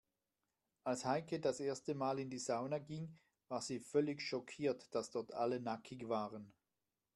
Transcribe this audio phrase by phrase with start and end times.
[0.83, 3.13] Als Heike das erste Mal in die Sauna ging,
[3.49, 6.51] war sie völlig schockiert, dass dort alle nackig waren.